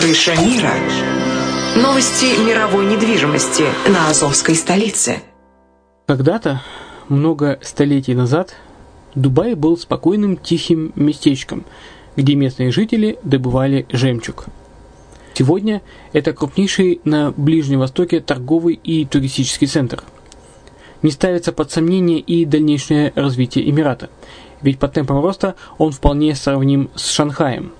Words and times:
Крыша 0.00 0.34
мира. 0.46 0.72
Новости 1.76 2.42
мировой 2.48 2.86
недвижимости 2.86 3.64
на 3.86 4.08
Азовской 4.08 4.54
столице. 4.54 5.18
Когда-то, 6.06 6.62
много 7.10 7.58
столетий 7.60 8.14
назад, 8.14 8.56
Дубай 9.14 9.52
был 9.54 9.76
спокойным 9.76 10.38
тихим 10.38 10.92
местечком, 10.96 11.66
где 12.16 12.34
местные 12.34 12.70
жители 12.70 13.18
добывали 13.24 13.86
жемчуг. 13.90 14.46
Сегодня 15.34 15.82
это 16.14 16.32
крупнейший 16.32 17.02
на 17.04 17.32
Ближнем 17.32 17.80
Востоке 17.80 18.20
торговый 18.20 18.80
и 18.82 19.04
туристический 19.04 19.66
центр. 19.66 20.02
Не 21.02 21.10
ставится 21.10 21.52
под 21.52 21.72
сомнение 21.72 22.20
и 22.20 22.46
дальнейшее 22.46 23.12
развитие 23.16 23.68
Эмирата, 23.68 24.08
ведь 24.62 24.78
по 24.78 24.88
темпам 24.88 25.20
роста 25.20 25.56
он 25.76 25.92
вполне 25.92 26.34
сравним 26.34 26.88
с 26.94 27.10
Шанхаем– 27.10 27.74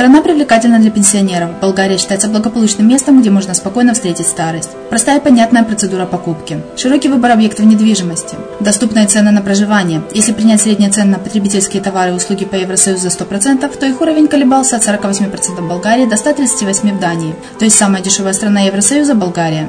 Страна 0.00 0.22
привлекательна 0.22 0.78
для 0.78 0.90
пенсионеров. 0.90 1.60
Болгария 1.60 1.98
считается 1.98 2.28
благополучным 2.28 2.88
местом, 2.88 3.20
где 3.20 3.28
можно 3.28 3.52
спокойно 3.52 3.92
встретить 3.92 4.28
старость. 4.28 4.70
Простая 4.88 5.18
и 5.18 5.22
понятная 5.22 5.62
процедура 5.62 6.06
покупки. 6.06 6.62
Широкий 6.74 7.10
выбор 7.10 7.32
объектов 7.32 7.66
недвижимости. 7.66 8.34
Доступные 8.60 9.06
цены 9.08 9.30
на 9.30 9.42
проживание. 9.42 10.00
Если 10.14 10.32
принять 10.32 10.62
средние 10.62 10.88
цены 10.88 11.10
на 11.10 11.18
потребительские 11.18 11.82
товары 11.82 12.12
и 12.12 12.14
услуги 12.14 12.46
по 12.46 12.54
Евросоюзу 12.54 13.02
за 13.02 13.08
100%, 13.08 13.78
то 13.78 13.84
их 13.84 14.00
уровень 14.00 14.26
колебался 14.26 14.76
от 14.76 14.88
48% 14.88 15.60
в 15.60 15.68
Болгарии 15.68 16.06
до 16.06 16.16
138 16.16 16.96
в 16.96 16.98
Дании, 16.98 17.34
то 17.58 17.66
есть 17.66 17.76
самая 17.76 18.02
дешевая 18.02 18.32
страна 18.32 18.60
Евросоюза– 18.62 19.14
Болгария. 19.16 19.68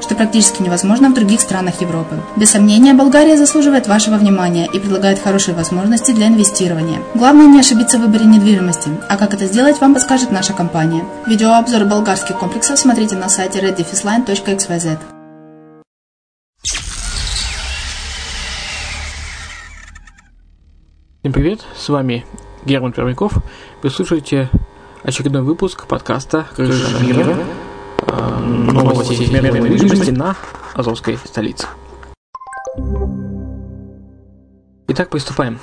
что 0.00 0.14
практически 0.14 0.62
невозможно 0.62 1.10
в 1.10 1.14
других 1.14 1.40
странах 1.40 1.80
Европы. 1.80 2.16
Без 2.36 2.50
сомнения, 2.50 2.94
Болгария 2.94 3.36
заслуживает 3.36 3.86
вашего 3.86 4.16
внимания 4.16 4.66
и 4.72 4.78
предлагает 4.78 5.18
хорошие 5.18 5.54
возможности 5.54 6.12
для 6.12 6.28
инвестирования. 6.28 7.00
Главное 7.14 7.46
не 7.46 7.60
ошибиться 7.60 7.98
в 7.98 8.02
выборе 8.02 8.24
недвижимости, 8.24 8.90
а 9.08 9.16
как 9.16 9.34
это 9.34 9.46
сделать, 9.46 9.80
вам 9.80 9.94
подскажет 9.94 10.30
наша 10.30 10.52
компания. 10.52 11.04
Видеообзор 11.26 11.84
болгарских 11.84 12.38
комплексов 12.38 12.78
смотрите 12.78 13.16
на 13.16 13.28
сайте 13.28 13.60
reddefisline.xyz. 13.60 14.98
Всем 21.20 21.32
привет, 21.34 21.60
с 21.76 21.88
вами 21.90 22.24
Герман 22.64 22.92
Пермяков. 22.92 23.34
Вы 23.82 23.90
слушаете 23.90 24.48
очередной 25.02 25.42
выпуск 25.42 25.86
подкаста 25.86 26.46
«Крыша 26.56 27.04
мира». 27.04 27.36
А, 28.06 28.40
новости 28.40 29.30
мировой 29.30 29.70
недвижимости 29.70 30.10
на 30.10 30.36
Азовской 30.74 31.18
столице. 31.24 31.66
Итак, 34.88 35.10
приступаем. 35.10 35.58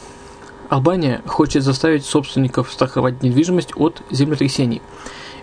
Албания 0.70 1.22
хочет 1.25 1.64
заставить 1.64 2.06
собственников 2.06 2.72
страховать 2.72 3.24
недвижимость 3.24 3.72
от 3.75 4.02
землетрясений. 4.09 4.81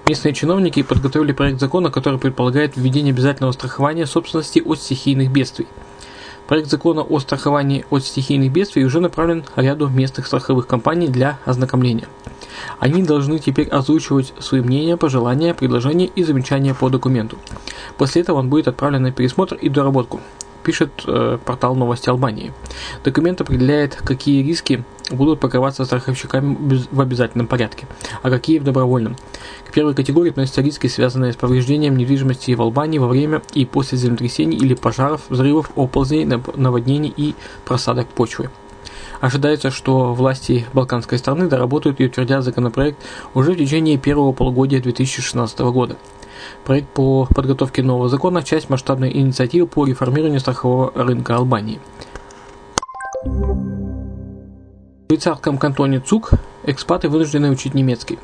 Местные 0.07 0.35
чиновники 0.35 0.83
подготовили 0.83 1.33
проект 1.33 1.61
закона, 1.61 1.91
который 1.91 2.19
предполагает 2.19 2.77
введение 2.77 3.13
обязательного 3.13 3.53
страхования 3.53 4.07
собственности 4.07 4.61
от 4.65 4.79
стихийных 4.79 5.31
бедствий. 5.31 5.67
Проект 6.47 6.69
закона 6.69 7.03
о 7.03 7.21
страховании 7.21 7.87
от 7.91 8.05
стихийных 8.05 8.53
бедствий 8.53 8.85
уже 8.85 9.01
направлен 9.01 9.45
ряду 9.57 9.89
местных 9.89 10.27
страховых 10.27 10.67
компаний 10.67 11.09
для 11.09 11.39
ознакомления. 11.47 12.07
Они 12.79 13.03
должны 13.03 13.39
теперь 13.39 13.69
озвучивать 13.69 14.35
свои 14.39 14.61
мнения, 14.61 14.97
пожелания, 14.97 15.55
предложения 15.55 16.07
и 16.07 16.23
замечания 16.23 16.75
по 16.75 16.91
документу. 16.91 17.39
После 17.97 18.23
этого 18.23 18.39
он 18.39 18.51
будет 18.51 18.69
отправлен 18.69 19.03
на 19.03 19.13
пересмотр 19.13 19.55
и 19.55 19.69
доработку 19.69 20.21
пишет 20.65 21.05
э, 21.07 21.39
портал 21.45 21.77
Новости 21.77 22.09
Албании. 22.09 22.53
Документ 23.05 23.41
определяет, 23.41 23.95
какие 23.95 24.43
риски 24.43 24.83
будут 25.11 25.39
покрываться 25.39 25.85
страховщиками 25.85 26.81
в 26.91 27.01
обязательном 27.01 27.47
порядке, 27.47 27.87
а 28.23 28.31
какие 28.31 28.59
в 28.59 28.65
добровольном. 28.65 29.17
К 29.69 29.73
первой 29.73 29.95
категории 29.95 30.31
относятся 30.31 30.63
риски, 30.63 30.87
связанные 30.87 31.33
с 31.33 31.37
повреждением 31.37 31.97
недвижимости 31.97 32.55
в 32.55 32.63
Албании 32.63 32.99
во 32.99 33.09
время 33.09 33.43
и 33.53 33.65
после 33.65 33.99
землетрясений 33.99 34.57
или 34.57 34.75
пожаров, 34.75 35.23
взрывов, 35.29 35.71
оползней, 35.77 36.25
наводнений 36.25 37.13
и 37.15 37.35
просадок 37.65 38.09
почвы. 38.09 38.51
Ожидается, 39.21 39.71
что 39.71 40.13
власти 40.13 40.67
балканской 40.73 41.19
страны 41.19 41.49
доработают 41.49 42.01
и 42.01 42.07
утвердят 42.07 42.45
законопроект 42.45 42.99
уже 43.33 43.53
в 43.53 43.57
течение 43.57 43.97
первого 43.97 44.33
полугодия 44.33 44.81
2016 44.81 45.61
года. 45.61 45.97
Проект 46.65 46.89
по 46.89 47.27
подготовке 47.27 47.83
нового 47.83 48.09
закона– 48.09 48.43
часть 48.45 48.71
масштабной 48.71 49.13
инициативы 49.13 49.67
по 49.67 49.85
реформированию 49.85 50.41
страхового 50.41 50.93
рынка 50.95 51.37
Албании. 51.37 51.79
В 53.23 55.11
швейцарском 55.11 55.59
кантоне 55.59 56.01
ЦУК 56.01 56.31
экспаты 56.65 57.11
вынуждены 57.11 57.51
учить 57.51 57.75
немецкий. 57.75 58.19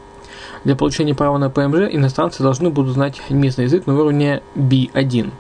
Для 0.64 0.75
получения 0.75 1.14
права 1.14 1.37
на 1.37 1.50
ПМЖ 1.50 1.92
иностранцы 1.92 2.42
должны 2.42 2.70
будут 2.70 2.94
знать 2.94 3.20
местный 3.28 3.64
язык 3.64 3.87
на 3.87 3.92
уровне 3.94 4.43
B1. 4.54 5.31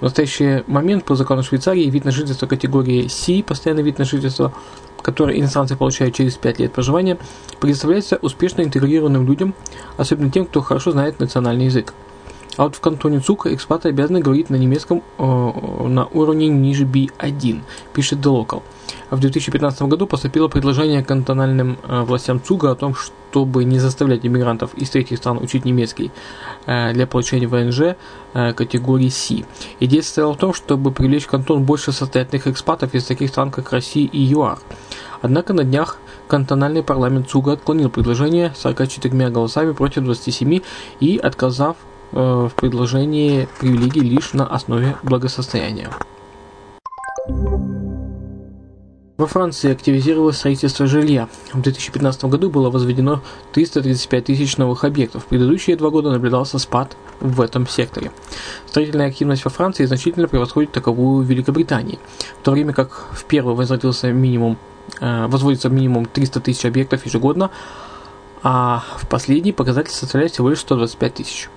В 0.00 0.02
настоящий 0.02 0.64
момент 0.66 1.04
по 1.04 1.14
закону 1.14 1.44
Швейцарии 1.44 1.88
вид 1.88 2.04
на 2.04 2.10
жительство 2.10 2.46
категории 2.46 3.06
C, 3.06 3.44
постоянный 3.44 3.84
вид 3.84 3.98
на 3.98 4.04
жительство, 4.04 4.52
который 5.00 5.38
иностранцы 5.38 5.76
получают 5.76 6.16
через 6.16 6.34
5 6.34 6.58
лет 6.58 6.72
проживания, 6.72 7.18
предоставляется 7.60 8.16
успешно 8.16 8.62
интегрированным 8.62 9.24
людям, 9.24 9.54
особенно 9.96 10.32
тем, 10.32 10.44
кто 10.44 10.60
хорошо 10.60 10.90
знает 10.90 11.20
национальный 11.20 11.66
язык. 11.66 11.94
А 12.58 12.64
вот 12.64 12.74
в 12.74 12.80
кантоне 12.80 13.20
Цука 13.20 13.54
экспаты 13.54 13.90
обязаны 13.90 14.20
говорить 14.20 14.50
на 14.50 14.56
немецком 14.56 15.04
э, 15.16 15.22
на 15.22 16.06
уровне 16.06 16.48
ниже 16.48 16.84
B1, 16.84 17.60
пишет 17.94 18.18
The 18.18 18.32
Local. 18.34 18.62
В 19.10 19.20
2015 19.20 19.82
году 19.82 20.08
поступило 20.08 20.48
предложение 20.48 21.04
кантональным 21.04 21.78
э, 21.84 22.02
властям 22.02 22.42
ЦУГа 22.42 22.72
о 22.72 22.74
том, 22.74 22.96
чтобы 22.96 23.62
не 23.62 23.78
заставлять 23.78 24.26
иммигрантов 24.26 24.74
из 24.74 24.90
третьих 24.90 25.18
стран 25.18 25.38
учить 25.38 25.64
немецкий 25.64 26.10
э, 26.66 26.92
для 26.94 27.06
получения 27.06 27.46
ВНЖ 27.46 27.96
э, 28.34 28.52
категории 28.54 29.08
С. 29.08 29.32
Идея 29.78 30.02
состояла 30.02 30.34
в 30.34 30.38
том, 30.38 30.52
чтобы 30.52 30.90
привлечь 30.90 31.26
в 31.26 31.28
кантон 31.28 31.62
больше 31.62 31.92
состоятельных 31.92 32.48
экспатов 32.48 32.92
из 32.92 33.04
таких 33.04 33.30
стран, 33.30 33.52
как 33.52 33.70
Россия 33.70 34.08
и 34.08 34.18
ЮАР. 34.18 34.58
Однако 35.22 35.52
на 35.52 35.62
днях 35.62 35.98
кантональный 36.26 36.82
парламент 36.82 37.30
ЦУГа 37.30 37.52
отклонил 37.52 37.88
предложение 37.88 38.52
44 38.56 39.30
голосами 39.30 39.72
против 39.72 40.02
27 40.02 40.60
и 40.98 41.18
отказав 41.18 41.76
в 42.12 42.50
предложении 42.56 43.48
привилегий 43.60 44.00
лишь 44.00 44.32
на 44.32 44.46
основе 44.46 44.96
благосостояния. 45.02 45.90
Во 49.18 49.26
Франции 49.26 49.72
активизировалось 49.72 50.36
строительство 50.36 50.86
жилья. 50.86 51.28
В 51.52 51.60
2015 51.60 52.26
году 52.26 52.50
было 52.50 52.70
возведено 52.70 53.20
335 53.52 54.24
тысяч 54.24 54.56
новых 54.58 54.84
объектов. 54.84 55.24
В 55.24 55.26
предыдущие 55.26 55.74
два 55.74 55.90
года 55.90 56.12
наблюдался 56.12 56.60
спад 56.60 56.96
в 57.18 57.40
этом 57.40 57.66
секторе. 57.66 58.12
Строительная 58.66 59.08
активность 59.08 59.44
во 59.44 59.50
Франции 59.50 59.86
значительно 59.86 60.28
превосходит 60.28 60.70
таковую 60.70 61.24
в 61.24 61.28
Великобритании, 61.28 61.98
в 62.40 62.44
то 62.44 62.52
время 62.52 62.72
как 62.72 63.08
в 63.10 63.24
первой 63.24 63.54
возводился 63.54 64.12
минимум, 64.12 64.56
э, 65.00 65.26
возводится 65.26 65.68
минимум 65.68 66.06
300 66.06 66.38
тысяч 66.38 66.64
объектов 66.64 67.04
ежегодно, 67.04 67.50
а 68.44 68.84
в 68.98 69.08
последний 69.08 69.52
показатель 69.52 69.90
составляет 69.90 70.30
всего 70.30 70.48
лишь 70.50 70.60
125 70.60 71.14
тысяч. 71.14 71.48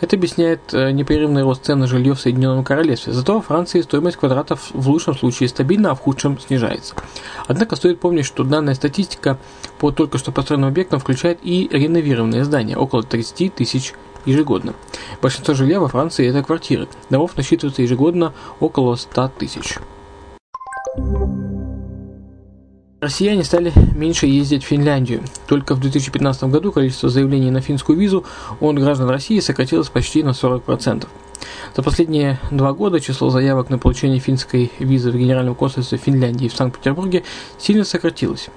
Это 0.00 0.16
объясняет 0.16 0.60
э, 0.72 0.90
непрерывный 0.90 1.42
рост 1.42 1.64
цен 1.64 1.78
на 1.78 1.86
жилье 1.86 2.14
в 2.14 2.20
Соединенном 2.20 2.64
Королевстве. 2.64 3.12
Зато 3.12 3.34
во 3.34 3.42
Франции 3.42 3.80
стоимость 3.80 4.16
квадратов 4.16 4.70
в 4.72 4.88
лучшем 4.88 5.16
случае 5.16 5.48
стабильна, 5.48 5.90
а 5.90 5.94
в 5.94 6.00
худшем 6.00 6.38
снижается. 6.38 6.94
Однако 7.46 7.76
стоит 7.76 8.00
помнить, 8.00 8.26
что 8.26 8.44
данная 8.44 8.74
статистика 8.74 9.38
по 9.78 9.90
только 9.90 10.18
что 10.18 10.32
построенным 10.32 10.68
объектам 10.68 11.00
включает 11.00 11.38
и 11.42 11.68
реновированные 11.70 12.44
здания, 12.44 12.76
около 12.76 13.02
30 13.02 13.54
тысяч 13.54 13.94
ежегодно. 14.24 14.74
Большинство 15.22 15.54
жилья 15.54 15.80
во 15.80 15.88
Франции 15.88 16.28
это 16.28 16.42
квартиры. 16.42 16.88
Домов 17.10 17.36
насчитывается 17.36 17.82
ежегодно 17.82 18.34
около 18.60 18.96
100 18.96 19.32
тысяч. 19.38 19.78
Россияне 23.06 23.44
стали 23.44 23.72
меньше 23.94 24.26
ездить 24.26 24.64
в 24.64 24.66
Финляндию. 24.66 25.22
Только 25.46 25.76
в 25.76 25.80
2015 25.80 26.42
году 26.50 26.72
количество 26.72 27.08
заявлений 27.08 27.52
на 27.52 27.60
финскую 27.60 27.96
визу 27.96 28.24
от 28.58 28.76
граждан 28.80 29.08
России 29.08 29.38
сократилось 29.38 29.88
почти 29.90 30.24
на 30.24 30.30
40%. 30.30 31.06
За 31.76 31.82
последние 31.84 32.40
два 32.50 32.72
года 32.72 32.98
число 32.98 33.30
заявок 33.30 33.70
на 33.70 33.78
получение 33.78 34.18
финской 34.18 34.72
визы 34.80 35.12
в 35.12 35.16
Генеральном 35.16 35.54
консульстве 35.54 35.98
Финляндии 35.98 36.48
в 36.48 36.56
Санкт-Петербурге 36.56 37.22
сильно 37.58 37.84
сократилось. 37.84 38.48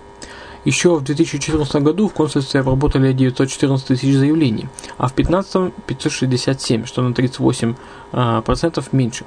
Еще 0.66 0.96
в 0.96 1.04
2014 1.04 1.76
году 1.78 2.08
в 2.08 2.14
консульстве 2.14 2.60
обработали 2.60 3.14
914 3.14 3.88
тысяч 3.88 4.14
заявлений, 4.16 4.68
а 4.98 5.08
в 5.08 5.16
2015– 5.16 5.74
567, 5.88 6.86
что 6.86 7.02
на 7.02 7.14
38% 7.14 7.76
а, 8.12 8.44
меньше. 8.92 9.26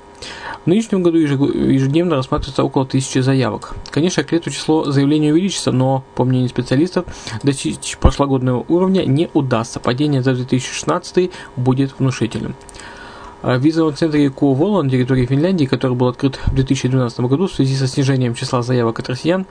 В 0.65 0.67
нынешнем 0.67 1.03
году 1.03 1.19
ежедневно 1.19 2.17
рассматривается 2.17 2.63
около 2.63 2.87
тысячи 2.87 3.19
заявок. 3.19 3.75
Конечно, 3.91 4.23
к 4.23 4.33
лету 4.33 4.51
число 4.51 4.85
заявлений 4.85 5.33
увеличится, 5.33 5.73
но, 5.73 6.05
по 6.15 6.25
мнению 6.25 6.49
специалистов, 6.49 7.07
достичь 7.43 7.97
прошлогоднего 7.99 8.65
уровня 8.69 9.05
не 9.05 9.29
удастся. 9.35 9.81
Падение 9.81 10.23
за 10.23 10.35
2016 10.35 11.31
будет 11.57 11.99
внушительным. 11.99 12.55
В 13.43 13.59
визовом 13.59 13.97
центре 13.97 14.31
Куовола 14.31 14.83
на 14.83 14.91
территории 14.91 15.27
Финляндии, 15.27 15.65
который 15.65 15.97
был 15.97 16.07
открыт 16.07 16.39
в 16.47 16.55
2012 16.55 17.21
году 17.23 17.49
в 17.49 17.53
связи 17.53 17.75
со 17.75 17.89
снижением 17.89 18.37
числа 18.37 18.63
заявок 18.63 19.01
от 19.01 19.09
россиян, 19.09 19.47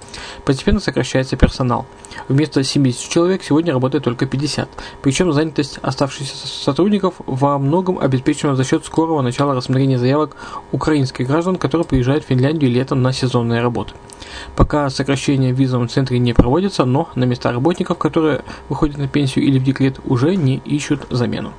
постепенно 0.45 0.79
сокращается 0.79 1.35
персонал. 1.35 1.85
Вместо 2.29 2.63
70 2.63 3.09
человек 3.09 3.43
сегодня 3.43 3.73
работает 3.73 4.05
только 4.05 4.25
50. 4.25 4.69
Причем 5.01 5.33
занятость 5.33 5.77
оставшихся 5.81 6.47
сотрудников 6.47 7.15
во 7.25 7.57
многом 7.57 7.99
обеспечена 7.99 8.55
за 8.55 8.63
счет 8.63 8.85
скорого 8.85 9.21
начала 9.21 9.53
рассмотрения 9.53 9.99
заявок 9.99 10.38
украинских 10.71 11.27
граждан, 11.27 11.57
которые 11.57 11.85
приезжают 11.85 12.23
в 12.23 12.27
Финляндию 12.27 12.71
летом 12.71 13.01
на 13.01 13.11
сезонные 13.11 13.61
работы. 13.61 13.93
Пока 14.55 14.89
сокращение 14.89 15.53
в 15.53 15.59
визовом 15.59 15.89
центре 15.89 16.17
не 16.17 16.31
проводится, 16.31 16.85
но 16.85 17.09
на 17.15 17.25
места 17.25 17.51
работников, 17.51 17.97
которые 17.97 18.43
выходят 18.69 18.97
на 18.97 19.09
пенсию 19.09 19.43
или 19.43 19.59
в 19.59 19.63
декрет, 19.65 19.99
уже 20.05 20.38
не 20.38 20.61
ищут 20.63 21.07
замену. 21.09 21.51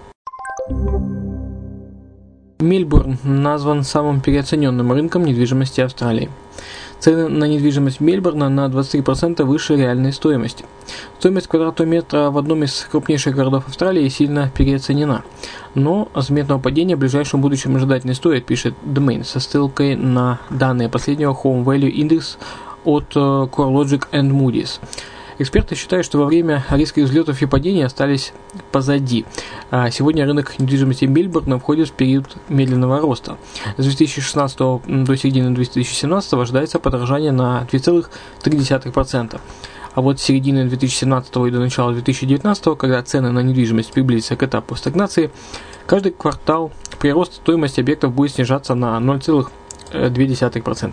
Мельбурн 2.63 3.19
назван 3.25 3.83
самым 3.83 4.21
переоцененным 4.21 4.93
рынком 4.93 5.25
недвижимости 5.25 5.81
Австралии. 5.81 6.31
Цены 7.01 7.29
на 7.29 7.45
недвижимость 7.45 7.99
Мельбурна 7.99 8.49
на 8.49 8.67
23% 8.67 9.43
выше 9.43 9.75
реальной 9.75 10.13
стоимости. 10.13 10.65
Стоимость 11.19 11.49
квадратного 11.49 11.89
метра 11.89 12.31
в 12.31 12.39
одном 12.39 12.63
из 12.63 12.87
крупнейших 12.91 13.35
городов 13.35 13.67
Австралии 13.67 14.09
сильно 14.09 14.53
переоценена. 14.57 15.25
Но 15.75 16.09
заметного 16.15 16.61
падения 16.61 16.95
в 16.95 17.01
ближайшем 17.01 17.41
будущем 17.41 17.75
ожидать 17.75 18.05
не 18.05 18.15
стоит, 18.15 18.47
пишет 18.47 18.75
Domain 18.85 19.25
со 19.25 19.41
ссылкой 19.41 19.97
на 19.97 20.39
данные 20.49 20.89
последнего 20.89 21.33
Home 21.33 21.65
Value 21.65 21.93
Index 21.93 22.37
от 22.85 23.17
э, 23.17 23.19
CoreLogic 23.19 24.05
and 24.13 24.31
Moody's. 24.31 24.79
Эксперты 25.43 25.75
считают, 25.75 26.07
что 26.07 26.19
во 26.19 26.27
время 26.27 26.65
резких 26.71 27.03
взлетов 27.03 27.43
и 27.43 27.47
падений 27.47 27.85
остались 27.85 28.33
позади. 28.71 29.25
А 29.73 29.91
сегодня 29.91 30.25
рынок 30.25 30.57
недвижимости 30.61 31.07
Мельбурна 31.07 31.59
входит 31.59 31.89
в 31.89 31.93
период 31.95 32.37
медленного 32.49 33.01
роста. 33.01 33.39
С 33.77 33.83
2016 33.83 34.57
до 34.57 35.17
середины 35.17 35.53
2017 35.53 36.35
ожидается 36.35 36.79
подорожание 36.79 37.33
на 37.33 37.67
2,3%. 37.73 39.41
А 39.95 40.01
вот 40.01 40.21
с 40.21 40.23
середины 40.23 40.65
2017 40.67 41.37
и 41.49 41.51
до 41.51 41.59
начала 41.59 41.93
2019, 41.93 42.79
когда 42.79 43.03
цены 43.03 43.33
на 43.33 43.41
недвижимость 43.41 43.91
приблизятся 43.93 44.37
к 44.37 44.45
этапу 44.45 44.77
стагнации, 44.77 45.33
каждый 45.87 46.13
квартал 46.13 46.71
прирост 47.01 47.35
стоимости 47.35 47.81
объектов 47.81 48.15
будет 48.15 48.31
снижаться 48.31 48.77
на 48.77 48.97
0,2%. 48.99 50.93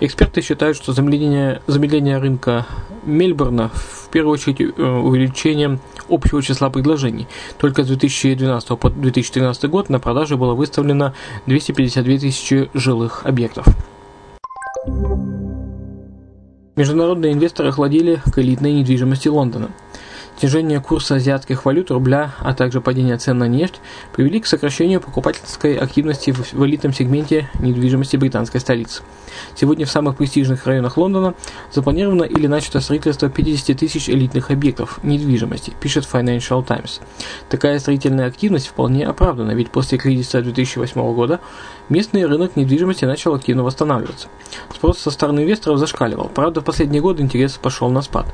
Эксперты 0.00 0.42
считают, 0.42 0.76
что 0.76 0.92
замедление, 0.92 1.60
замедление 1.66 2.18
рынка 2.18 2.66
Мельбурна 3.04 3.70
в 3.74 4.08
первую 4.10 4.34
очередь 4.34 4.60
э, 4.60 4.64
увеличением 4.82 5.80
общего 6.08 6.40
числа 6.40 6.70
предложений. 6.70 7.26
Только 7.58 7.82
с 7.82 7.88
2012 7.88 8.78
по 8.78 8.90
2013 8.90 9.68
год 9.68 9.88
на 9.88 9.98
продажу 9.98 10.38
было 10.38 10.54
выставлено 10.54 11.14
252 11.46 12.18
тысячи 12.18 12.70
жилых 12.74 13.26
объектов. 13.26 13.66
Международные 16.76 17.32
инвесторы 17.32 17.70
охладили 17.70 18.22
к 18.32 18.38
элитной 18.38 18.72
недвижимости 18.74 19.26
Лондона– 19.26 19.70
Снижение 20.38 20.80
курса 20.80 21.16
азиатских 21.16 21.64
валют, 21.64 21.90
рубля, 21.90 22.32
а 22.38 22.54
также 22.54 22.80
падение 22.80 23.18
цен 23.18 23.38
на 23.38 23.48
нефть 23.48 23.80
привели 24.12 24.38
к 24.38 24.46
сокращению 24.46 25.00
покупательской 25.00 25.76
активности 25.76 26.30
в 26.30 26.64
элитном 26.64 26.92
сегменте 26.92 27.50
недвижимости 27.58 28.16
британской 28.16 28.60
столицы. 28.60 29.02
Сегодня 29.56 29.84
в 29.84 29.90
самых 29.90 30.16
престижных 30.16 30.64
районах 30.64 30.96
Лондона 30.96 31.34
запланировано 31.72 32.22
или 32.22 32.46
начато 32.46 32.78
строительство 32.78 33.28
50 33.28 33.76
тысяч 33.76 34.08
элитных 34.08 34.52
объектов 34.52 35.00
недвижимости, 35.02 35.72
пишет 35.80 36.08
Financial 36.10 36.64
Times. 36.64 37.00
Такая 37.48 37.80
строительная 37.80 38.28
активность 38.28 38.68
вполне 38.68 39.06
оправдана, 39.08 39.50
ведь 39.52 39.72
после 39.72 39.98
кризиса 39.98 40.40
2008 40.40 41.14
года 41.14 41.40
местный 41.88 42.24
рынок 42.24 42.54
недвижимости 42.54 43.04
начал 43.04 43.34
активно 43.34 43.64
восстанавливаться. 43.64 44.28
Спрос 44.72 44.98
со 44.98 45.10
стороны 45.10 45.40
инвесторов 45.40 45.80
зашкаливал, 45.80 46.30
правда 46.32 46.60
в 46.60 46.64
последние 46.64 47.02
годы 47.02 47.24
интерес 47.24 47.58
пошел 47.60 47.90
на 47.90 48.02
спад. 48.02 48.26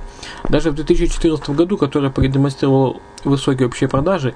Даже 0.50 0.70
в 0.70 0.74
2014 0.74 1.48
году, 1.50 1.78
который 1.78 1.93
продемонстрировал 2.10 3.00
высокие 3.24 3.66
общие 3.66 3.88
продажи, 3.88 4.34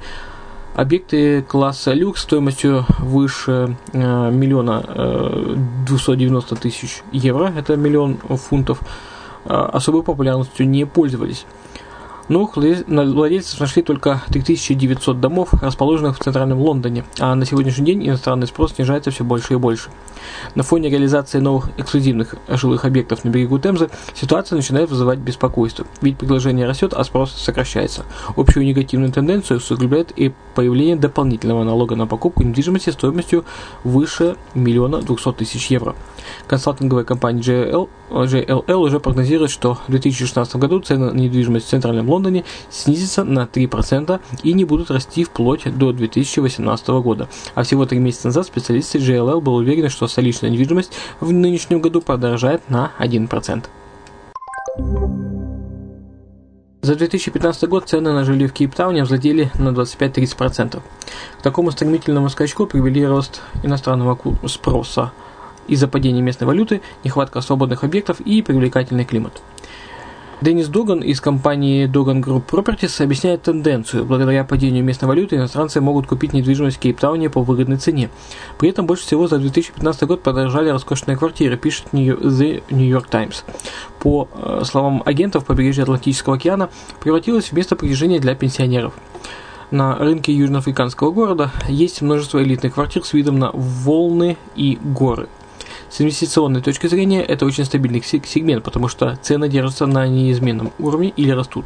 объекты 0.75 1.43
класса 1.43 1.93
люкс 1.93 2.23
стоимостью 2.23 2.85
выше 2.99 3.77
э, 3.93 4.31
миллиона 4.31 4.85
э, 4.87 5.55
290 5.87 6.57
тысяч 6.57 7.03
евро, 7.13 7.53
это 7.57 7.77
миллион 7.77 8.19
фунтов, 8.19 8.81
э, 9.45 9.53
особой 9.53 10.03
популярностью 10.03 10.69
не 10.69 10.87
пользовались. 10.87 11.47
Новых 12.29 12.57
владельцев 12.57 13.59
нашли 13.59 13.83
только 13.83 14.23
3900 14.29 15.19
домов, 15.19 15.55
расположенных 15.63 16.19
в 16.19 16.23
центральном 16.23 16.59
Лондоне, 16.59 17.05
а 17.19 17.35
на 17.35 17.47
сегодняшний 17.47 17.87
день 17.87 18.07
иностранный 18.07 18.47
спрос 18.47 18.75
снижается 18.75 19.11
все 19.11 19.25
больше 19.25 19.55
и 19.55 19.57
больше. 19.57 19.89
На 20.55 20.63
фоне 20.63 20.91
реализации 20.91 21.39
новых 21.39 21.71
эксклюзивных 21.79 22.35
жилых 22.49 22.85
объектов 22.85 23.25
на 23.25 23.31
берегу 23.31 23.59
Темзы 23.59 23.89
ситуация 24.13 24.57
начинает 24.57 24.91
вызывать 24.91 25.21
беспокойство, 25.21 25.87
ведь 26.03 26.19
предложение 26.19 26.67
растет, 26.67 26.93
а 26.93 27.03
спрос 27.03 27.33
сокращается. 27.33 28.05
Общую 28.37 28.67
негативную 28.67 29.11
тенденцию 29.11 29.57
усугубляет 29.57 30.13
и 30.15 30.35
появление 30.55 30.97
дополнительного 30.97 31.65
налога 31.65 31.97
на 31.97 32.07
покупку 32.07 32.43
недвижимости 32.43 32.91
стоимостью 32.91 33.47
выше 33.85 34.37
миллиона 34.53 35.01
двухсот 35.01 35.39
тысяч 35.39 35.69
евро. 35.69 35.97
Консалтинговая 36.47 37.05
компания 37.05 37.41
JLL, 37.41 37.89
JLL 38.11 38.75
уже 38.75 39.01
прогнозирует, 39.01 39.51
что 39.51 39.79
в 39.87 39.91
2016 39.91 40.57
году 40.57 40.81
цены 40.81 41.11
на 41.11 41.17
недвижимость 41.17 41.67
в 41.67 41.71
Центральном 41.71 42.07
Лондоне 42.07 42.18
снизятся 42.71 43.25
на 43.25 43.45
3% 43.45 44.21
и 44.43 44.53
не 44.53 44.65
будут 44.65 44.91
расти 44.91 45.25
вплоть 45.25 45.65
до 45.77 45.93
2018 45.93 46.89
года. 46.89 47.29
А 47.55 47.63
всего 47.63 47.87
три 47.87 47.99
месяца 47.99 48.29
назад 48.29 48.47
специалисты 48.47 48.99
JLL 48.99 49.41
были 49.41 49.57
уверены, 49.57 49.89
что 49.89 50.07
столичная 50.07 50.51
недвижимость 50.51 50.93
в 51.21 51.33
нынешнем 51.33 51.81
году 51.81 52.01
подорожает 52.01 52.69
на 52.69 52.93
1%. 52.99 53.65
За 56.81 56.95
2015 56.95 57.69
год 57.69 57.89
цены 57.89 58.13
на 58.13 58.25
жилье 58.25 58.49
в 58.49 58.53
Кейптауне 58.53 59.03
взлетели 59.03 59.51
на 59.59 59.71
25-30%. 59.71 60.81
К 61.39 61.43
такому 61.43 61.71
стремительному 61.71 62.31
скачку 62.31 62.67
привели 62.67 63.05
рост 63.05 63.43
иностранного 63.63 64.19
спроса 64.47 65.13
из-за 65.67 65.87
падения 65.87 66.23
местной 66.23 66.47
валюты, 66.47 66.81
нехватка 67.05 67.41
свободных 67.41 67.85
объектов 67.85 68.21
и 68.21 68.41
привлекательный 68.43 69.05
климат. 69.05 69.43
Деннис 70.41 70.69
Доган 70.69 71.01
из 71.01 71.21
компании 71.21 71.89
Dogan 71.89 72.23
Group 72.23 72.45
Properties 72.47 73.03
объясняет 73.03 73.43
тенденцию. 73.43 74.05
Благодаря 74.05 74.45
падению 74.45 74.85
местной 74.85 75.09
валюты 75.09 75.35
иностранцы 75.35 75.81
могут 75.81 76.07
купить 76.07 76.33
недвижимость 76.33 76.77
в 76.77 76.81
Кейптауне 76.81 77.29
по 77.29 77.43
выгодной 77.43 77.77
цене. 77.77 78.09
При 78.57 78.71
этом 78.71 78.87
больше 78.87 79.03
всего 79.03 79.27
за 79.27 79.39
2015 79.39 80.03
год 80.05 80.23
подорожали 80.23 80.69
роскошные 80.69 81.17
квартиры, 81.17 81.57
пишет 81.57 81.87
The 81.93 82.63
New 82.71 82.89
York 82.89 83.09
Times. 83.09 83.45
По 83.99 84.29
э, 84.33 84.63
словам 84.65 85.03
агентов, 85.05 85.45
побережье 85.45 85.83
Атлантического 85.83 86.37
океана 86.37 86.71
превратилось 87.01 87.47
в 87.47 87.53
место 87.55 87.75
притяжения 87.75 88.21
для 88.21 88.37
пенсионеров. 88.37 88.95
На 89.73 89.97
рынке 89.97 90.33
южноафриканского 90.33 91.11
города 91.11 91.51
есть 91.69 92.01
множество 92.01 92.41
элитных 92.41 92.75
квартир 92.75 93.05
с 93.05 93.13
видом 93.13 93.41
на 93.41 93.51
волны 93.53 94.37
и 94.55 94.79
горы. 94.83 95.29
С 95.91 96.01
инвестиционной 96.01 96.61
точки 96.61 96.87
зрения 96.87 97.23
это 97.23 97.47
очень 97.47 97.65
стабильный 97.65 98.03
сегмент, 98.03 98.63
потому 98.63 98.89
что 98.89 99.17
цены 99.23 99.49
держатся 99.49 99.87
на 99.87 100.07
неизменном 100.07 100.73
уровне 100.79 101.13
или 101.17 101.31
растут. 101.31 101.65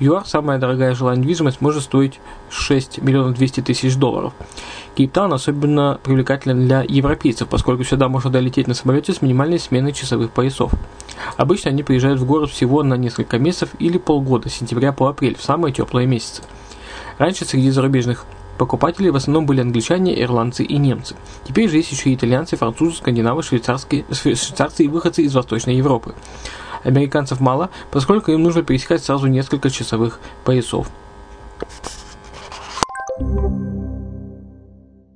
ЮАР 0.00 0.26
самая 0.26 0.58
дорогая 0.58 0.94
жилая 0.94 1.16
недвижимость 1.16 1.60
может 1.60 1.84
стоить 1.84 2.18
6 2.50 2.98
миллионов 2.98 3.36
200 3.36 3.60
тысяч 3.60 3.94
долларов. 3.94 4.32
Кейптаун 4.96 5.32
особенно 5.32 6.00
привлекателен 6.02 6.66
для 6.66 6.84
европейцев, 6.86 7.48
поскольку 7.48 7.84
сюда 7.84 8.08
можно 8.08 8.28
долететь 8.28 8.66
на 8.66 8.74
самолете 8.74 9.12
с 9.12 9.22
минимальной 9.22 9.60
сменой 9.60 9.92
часовых 9.92 10.32
поясов. 10.32 10.72
Обычно 11.36 11.70
они 11.70 11.84
приезжают 11.84 12.20
в 12.20 12.26
город 12.26 12.50
всего 12.50 12.82
на 12.82 12.94
несколько 12.94 13.38
месяцев 13.38 13.70
или 13.78 13.98
полгода, 13.98 14.48
с 14.48 14.54
сентября 14.54 14.92
по 14.92 15.08
апрель, 15.08 15.36
в 15.36 15.42
самые 15.42 15.72
теплые 15.72 16.08
месяцы. 16.08 16.42
Раньше 17.18 17.44
среди 17.44 17.70
зарубежных 17.70 18.24
Покупатели 18.58 19.08
в 19.08 19.16
основном 19.16 19.46
были 19.46 19.60
англичане, 19.60 20.20
ирландцы 20.20 20.62
и 20.62 20.76
немцы. 20.76 21.16
Теперь 21.44 21.68
же 21.68 21.76
есть 21.76 21.90
еще 21.90 22.10
и 22.10 22.14
итальянцы, 22.14 22.56
французы, 22.56 22.96
скандинавы, 22.96 23.42
швейцарские, 23.42 24.04
швейцарцы 24.10 24.84
и 24.84 24.88
выходцы 24.88 25.22
из 25.22 25.34
Восточной 25.34 25.76
Европы. 25.76 26.14
Американцев 26.84 27.40
мало, 27.40 27.70
поскольку 27.90 28.30
им 28.30 28.42
нужно 28.42 28.62
пересекать 28.62 29.02
сразу 29.02 29.26
несколько 29.26 29.70
часовых 29.70 30.20
поясов. 30.44 30.88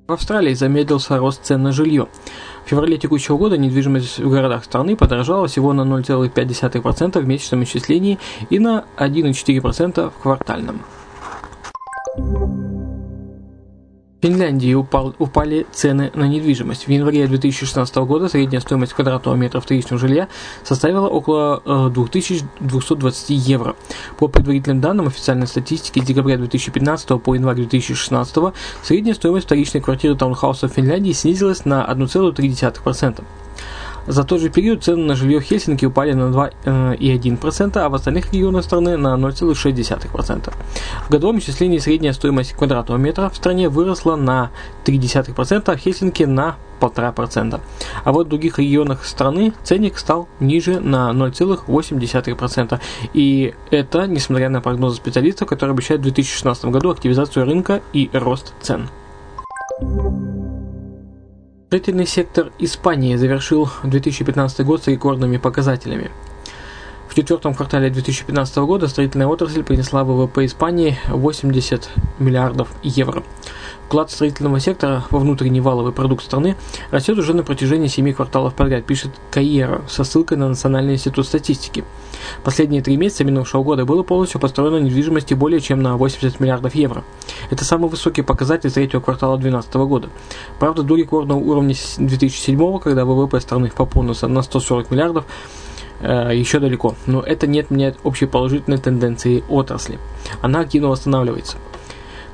В 0.08 0.12
Австралии 0.12 0.54
замедлился 0.54 1.18
рост 1.18 1.44
цен 1.44 1.62
на 1.62 1.70
жилье. 1.70 2.08
В 2.64 2.68
феврале 2.70 2.96
текущего 2.96 3.36
года 3.36 3.58
недвижимость 3.58 4.18
в 4.18 4.30
городах 4.30 4.64
страны 4.64 4.96
подорожала 4.96 5.46
всего 5.48 5.74
на 5.74 5.82
0,5% 5.82 7.20
в 7.20 7.26
месячном 7.26 7.64
исчислении 7.64 8.18
и 8.48 8.58
на 8.58 8.86
1,4% 8.96 10.10
в 10.10 10.22
квартальном. 10.22 10.80
В 14.20 14.26
Финляндии 14.26 14.74
упал, 14.74 15.14
упали 15.20 15.64
цены 15.70 16.10
на 16.12 16.24
недвижимость. 16.24 16.88
В 16.88 16.90
январе 16.90 17.28
2016 17.28 17.94
года 17.98 18.28
средняя 18.28 18.60
стоимость 18.60 18.92
квадратного 18.92 19.36
метра 19.36 19.60
вторичного 19.60 20.00
жилья 20.00 20.26
составила 20.64 21.06
около 21.06 21.90
2220 21.90 23.30
э, 23.30 23.34
евро. 23.34 23.76
По 24.18 24.26
предварительным 24.26 24.80
данным 24.80 25.06
официальной 25.06 25.46
статистики 25.46 26.00
с 26.00 26.04
декабря 26.04 26.36
2015 26.36 27.22
по 27.22 27.36
январь 27.36 27.54
2016 27.54 28.54
средняя 28.82 29.14
стоимость 29.14 29.46
вторичной 29.46 29.82
квартиры 29.82 30.16
таунхауса 30.16 30.66
в 30.66 30.72
Финляндии 30.72 31.12
снизилась 31.12 31.64
на 31.64 31.86
1,3%. 31.88 33.22
За 34.08 34.24
тот 34.24 34.40
же 34.40 34.48
период 34.48 34.82
цены 34.82 35.04
на 35.04 35.14
жилье 35.14 35.38
в 35.38 35.42
Хельсинки 35.42 35.84
упали 35.84 36.14
на 36.14 36.30
2,1%, 36.64 37.78
а 37.78 37.88
в 37.90 37.94
остальных 37.94 38.32
регионах 38.32 38.64
страны 38.64 38.96
на 38.96 39.14
0,6%. 39.16 40.52
В 41.06 41.10
годовом 41.10 41.38
исчислении 41.38 41.78
средняя 41.78 42.14
стоимость 42.14 42.54
квадратного 42.54 42.96
метра 42.98 43.28
в 43.28 43.36
стране 43.36 43.68
выросла 43.68 44.16
на 44.16 44.50
0,3%, 44.86 45.62
а 45.66 45.76
в 45.76 45.78
Хельсинки 45.78 46.22
на 46.22 46.56
1,5%. 46.80 47.60
А 48.04 48.12
вот 48.12 48.26
в 48.26 48.30
других 48.30 48.58
регионах 48.58 49.04
страны 49.04 49.52
ценник 49.62 49.98
стал 49.98 50.26
ниже 50.40 50.80
на 50.80 51.10
0,8%. 51.10 52.80
И 53.12 53.54
это 53.70 54.06
несмотря 54.06 54.48
на 54.48 54.62
прогнозы 54.62 54.96
специалистов, 54.96 55.48
которые 55.48 55.74
обещают 55.74 56.00
в 56.00 56.04
2016 56.04 56.64
году 56.66 56.90
активизацию 56.90 57.44
рынка 57.44 57.82
и 57.92 58.08
рост 58.14 58.54
цен. 58.62 58.88
Строительный 61.68 62.06
сектор 62.06 62.50
Испании 62.58 63.14
завершил 63.16 63.68
2015 63.84 64.64
год 64.64 64.82
с 64.82 64.86
рекордными 64.86 65.36
показателями. 65.36 66.10
В 67.10 67.14
четвертом 67.14 67.54
квартале 67.54 67.90
2015 67.90 68.56
года 68.56 68.88
строительная 68.88 69.26
отрасль 69.26 69.62
принесла 69.62 70.02
ВВП 70.02 70.46
Испании 70.46 70.96
80 71.08 71.90
миллиардов 72.20 72.70
евро. 72.82 73.22
Вклад 73.88 74.10
строительного 74.10 74.60
сектора 74.60 75.04
во 75.08 75.18
внутренний 75.18 75.62
валовый 75.62 75.94
продукт 75.94 76.22
страны 76.22 76.56
растет 76.90 77.16
уже 77.16 77.32
на 77.32 77.42
протяжении 77.42 77.86
7 77.86 78.12
кварталов 78.12 78.52
подряд, 78.52 78.84
пишет 78.84 79.12
Каера 79.30 79.80
со 79.88 80.04
ссылкой 80.04 80.36
на 80.36 80.46
Национальный 80.46 80.92
институт 80.92 81.24
статистики. 81.24 81.84
Последние 82.44 82.82
три 82.82 82.98
месяца 82.98 83.24
минувшего 83.24 83.62
года 83.62 83.86
было 83.86 84.02
полностью 84.02 84.40
построено 84.42 84.76
недвижимости 84.76 85.32
более 85.32 85.62
чем 85.62 85.80
на 85.80 85.96
80 85.96 86.38
миллиардов 86.38 86.74
евро. 86.74 87.02
Это 87.48 87.64
самый 87.64 87.88
высокий 87.88 88.20
показатель 88.20 88.70
третьего 88.70 89.00
квартала 89.00 89.38
2012 89.38 89.74
года. 89.88 90.10
Правда, 90.58 90.82
до 90.82 90.94
рекордного 90.94 91.38
уровня 91.38 91.74
2007, 91.96 92.80
когда 92.80 93.06
ВВП 93.06 93.40
страны 93.40 93.72
пополнился 93.74 94.28
на 94.28 94.42
140 94.42 94.90
миллиардов, 94.90 95.24
э, 96.02 96.32
еще 96.34 96.58
далеко, 96.58 96.94
но 97.06 97.22
это 97.22 97.46
не 97.46 97.60
отменяет 97.60 97.96
общей 98.04 98.26
положительной 98.26 98.76
тенденции 98.76 99.44
отрасли. 99.48 99.98
Она 100.42 100.60
активно 100.60 100.88
восстанавливается. 100.88 101.56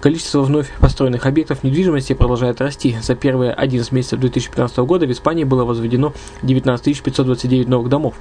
Количество 0.05 0.43
вновь 0.43 0.71
построенных 0.81 1.25
объектов 1.25 1.65
недвижимости 1.65 2.13
продолжает 2.13 2.61
расти. 2.61 2.95
За 3.01 3.15
первые 3.15 3.55
11 3.55 3.91
месяцев 3.91 4.21
2015 4.21 4.77
года 4.81 5.07
в 5.07 5.11
Испании 5.11 5.45
было 5.45 5.65
возведено 5.65 6.13
19 6.43 7.03
529 7.03 7.69
новых 7.69 7.89
домов. 7.89 8.15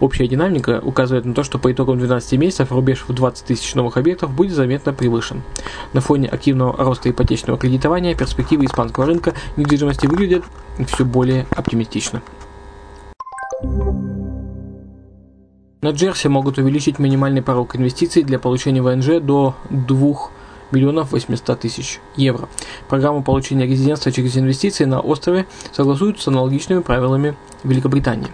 Общая 0.00 0.28
динамика 0.28 0.80
указывает 0.82 1.26
на 1.26 1.34
то, 1.34 1.42
что 1.42 1.58
по 1.58 1.70
итогам 1.70 1.98
12 1.98 2.38
месяцев 2.38 2.72
рубеж 2.72 3.04
в 3.06 3.12
20 3.12 3.44
тысяч 3.44 3.74
новых 3.74 3.98
объектов 3.98 4.30
будет 4.30 4.54
заметно 4.54 4.94
превышен. 4.94 5.42
На 5.92 6.00
фоне 6.00 6.26
активного 6.28 6.74
роста 6.82 7.10
ипотечного 7.10 7.58
кредитования 7.58 8.14
перспективы 8.14 8.64
испанского 8.64 9.04
рынка 9.04 9.34
недвижимости 9.58 10.06
выглядят 10.06 10.42
все 10.86 11.04
более 11.04 11.46
оптимистично. 11.50 12.22
На 15.82 15.90
Джерси 15.90 16.28
могут 16.28 16.56
увеличить 16.56 16.98
минимальный 16.98 17.42
порог 17.42 17.76
инвестиций 17.76 18.22
для 18.22 18.38
получения 18.38 18.80
ВНЖ 18.80 19.20
до 19.20 19.54
2 19.68 20.30
миллионов 20.70 21.12
800 21.12 21.60
тысяч 21.60 22.00
евро. 22.16 22.48
Программа 22.88 23.22
получения 23.22 23.66
резидентства 23.66 24.12
через 24.12 24.36
инвестиции 24.36 24.84
на 24.84 25.00
острове 25.00 25.46
согласуют 25.72 26.20
с 26.20 26.28
аналогичными 26.28 26.80
правилами 26.80 27.36
Великобритании. 27.64 28.28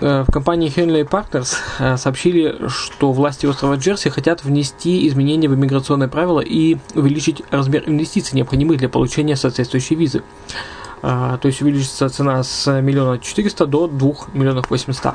Э, 0.00 0.24
в 0.26 0.32
компании 0.32 0.72
Henley 0.74 1.08
Partners 1.08 1.56
э, 1.78 1.96
сообщили, 1.96 2.68
что 2.68 3.12
власти 3.12 3.46
острова 3.46 3.76
Джерси 3.76 4.10
хотят 4.10 4.44
внести 4.44 5.06
изменения 5.08 5.48
в 5.48 5.54
иммиграционные 5.54 6.08
правила 6.08 6.40
и 6.40 6.76
увеличить 6.94 7.42
размер 7.50 7.84
инвестиций, 7.86 8.36
необходимых 8.36 8.78
для 8.78 8.88
получения 8.88 9.36
соответствующей 9.36 9.94
визы. 9.94 10.22
Э, 11.02 11.38
то 11.40 11.48
есть 11.48 11.62
увеличится 11.62 12.08
цена 12.08 12.42
с 12.42 12.80
миллиона 12.80 13.18
четыреста 13.18 13.66
до 13.66 13.86
двух 13.86 14.32
миллионов 14.34 14.70
восемьсот. 14.70 15.14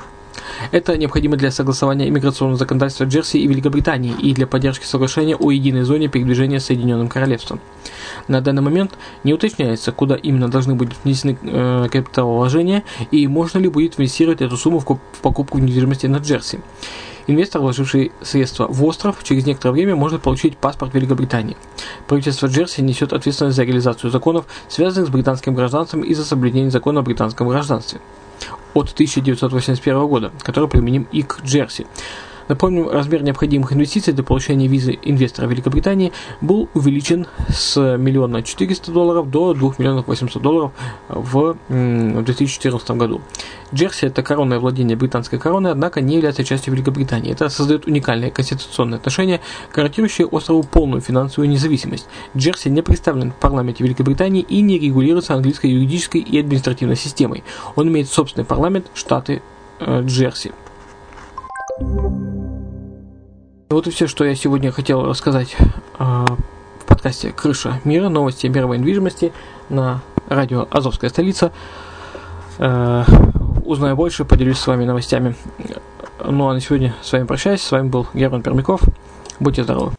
Это 0.71 0.97
необходимо 0.97 1.37
для 1.37 1.51
согласования 1.51 2.07
иммиграционного 2.09 2.57
законодательства 2.57 3.05
Джерси 3.05 3.37
и 3.37 3.47
Великобритании 3.47 4.13
и 4.19 4.33
для 4.33 4.47
поддержки 4.47 4.85
соглашения 4.85 5.35
о 5.35 5.51
единой 5.51 5.83
зоне 5.83 6.07
передвижения 6.07 6.59
с 6.59 6.65
Соединенным 6.65 7.07
Королевством. 7.07 7.59
На 8.27 8.41
данный 8.41 8.61
момент 8.61 8.91
не 9.23 9.33
уточняется, 9.33 9.91
куда 9.91 10.15
именно 10.15 10.49
должны 10.49 10.75
быть 10.75 10.91
внесены 11.03 11.37
э, 11.41 11.87
капиталовложения 11.91 12.83
и 13.11 13.27
можно 13.27 13.59
ли 13.59 13.69
будет 13.69 13.99
инвестировать 13.99 14.41
эту 14.41 14.57
сумму 14.57 14.79
в 14.79 14.99
покупку 15.21 15.57
недвижимости 15.57 16.07
на 16.07 16.17
Джерси. 16.17 16.59
Инвестор, 17.27 17.61
вложивший 17.61 18.11
средства 18.21 18.67
в 18.67 18.83
остров, 18.83 19.23
через 19.23 19.45
некоторое 19.45 19.73
время 19.73 19.95
может 19.95 20.23
получить 20.23 20.57
паспорт 20.57 20.95
Великобритании. 20.95 21.57
Правительство 22.07 22.47
Джерси 22.47 22.81
несет 22.81 23.13
ответственность 23.13 23.55
за 23.55 23.63
реализацию 23.63 24.09
законов, 24.09 24.45
связанных 24.67 25.09
с 25.09 25.11
британским 25.11 25.53
гражданством 25.53 26.01
и 26.01 26.15
за 26.15 26.25
соблюдение 26.25 26.71
закона 26.71 27.01
о 27.01 27.03
британском 27.03 27.47
гражданстве 27.47 28.01
от 28.73 28.91
1981 28.91 30.07
года, 30.07 30.31
который 30.41 30.69
применим 30.69 31.07
и 31.11 31.23
к 31.23 31.41
Джерси. 31.43 31.87
Напомним, 32.49 32.89
размер 32.89 33.21
необходимых 33.21 33.73
инвестиций 33.73 34.11
для 34.11 34.23
получения 34.23 34.67
визы 34.67 34.97
инвестора 35.03 35.45
Великобритании 35.45 36.11
был 36.41 36.67
увеличен 36.73 37.27
с 37.47 37.79
миллиона 37.97 38.41
400 38.41 38.91
долларов 38.91 39.29
до 39.29 39.53
2 39.53 39.75
миллионов 39.77 40.07
800 40.07 40.41
долларов 40.41 40.71
в 41.07 41.55
2014 41.69 42.91
году. 42.91 43.21
Джерси– 43.71 44.05
это 44.07 44.23
коронное 44.23 44.57
владение 44.57 44.97
британской 44.97 45.37
короны, 45.37 45.67
однако 45.67 46.01
не 46.01 46.15
является 46.15 46.43
частью 46.43 46.73
Великобритании. 46.73 47.31
Это 47.31 47.49
создает 47.49 47.85
уникальные 47.85 48.31
конституционные 48.31 48.97
отношения, 48.97 49.41
гарантирующие 49.71 50.25
острову 50.25 50.63
полную 50.63 51.01
финансовую 51.01 51.49
независимость. 51.49 52.07
Джерси 52.35 52.69
не 52.69 52.81
представлен 52.81 53.31
в 53.31 53.35
парламенте 53.35 53.83
Великобритании 53.83 54.41
и 54.41 54.61
не 54.61 54.79
регулируется 54.79 55.35
английской 55.35 55.67
юридической 55.67 56.21
и 56.21 56.39
административной 56.39 56.95
системой. 56.95 57.43
Он 57.75 57.89
имеет 57.89 58.09
собственный 58.09 58.45
парламент 58.45 58.87
штаты 58.95 59.43
э, 59.79 60.01
Джерси. 60.01 60.51
Вот 63.69 63.85
и 63.85 63.91
все, 63.91 64.07
что 64.07 64.25
я 64.25 64.33
сегодня 64.33 64.71
хотел 64.71 65.05
рассказать 65.05 65.55
э, 65.59 65.65
в 65.99 66.85
подкасте 66.87 67.31
«Крыша 67.31 67.79
мира. 67.83 68.09
Новости 68.09 68.47
мировой 68.47 68.79
недвижимости» 68.79 69.31
на 69.69 70.01
радио 70.27 70.67
«Азовская 70.71 71.11
столица». 71.11 71.51
Э, 72.57 73.03
узнаю 73.63 73.95
больше, 73.95 74.25
поделюсь 74.25 74.57
с 74.57 74.65
вами 74.65 74.85
новостями. 74.85 75.35
Ну 76.25 76.49
а 76.49 76.53
на 76.53 76.61
сегодня 76.61 76.95
с 77.03 77.11
вами 77.11 77.25
прощаюсь. 77.25 77.61
С 77.61 77.71
вами 77.71 77.89
был 77.89 78.07
Герман 78.15 78.41
Пермяков. 78.41 78.81
Будьте 79.39 79.63
здоровы. 79.63 79.91